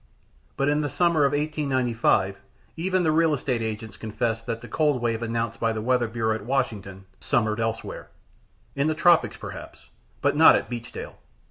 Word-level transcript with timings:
But 0.57 0.67
in 0.67 0.81
the 0.81 0.89
summer 0.89 1.25
of 1.25 1.33
1895 1.33 2.39
even 2.75 3.03
the 3.03 3.11
real 3.11 3.35
estate 3.35 3.61
agents 3.61 3.97
confessed 3.97 4.47
that 4.47 4.61
the 4.61 4.67
cold 4.67 4.99
wave 4.99 5.21
announced 5.21 5.59
by 5.59 5.71
the 5.71 5.81
weather 5.83 6.07
bureau 6.07 6.33
at 6.33 6.43
Washington 6.43 7.05
summered 7.19 7.59
elsewhere 7.59 8.09
in 8.75 8.87
the 8.87 8.95
tropics, 8.95 9.37
perhaps, 9.37 9.89
but 10.19 10.35
not 10.35 10.55
at 10.55 10.71
Beachdale. 10.71 11.19